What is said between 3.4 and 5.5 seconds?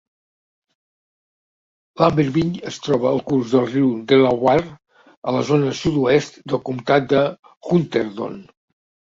del riu Delaware, a la